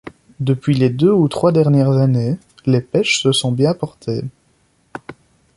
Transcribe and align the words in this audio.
Depuis 0.39 0.73
les 0.73 0.89
deux 0.89 1.11
ou 1.11 1.27
trois 1.27 1.51
dernières 1.51 1.91
années, 1.91 2.39
les 2.65 2.81
pêches 2.81 3.21
se 3.21 3.31
sont 3.31 3.51
bien 3.51 3.75
portées. 3.75 4.23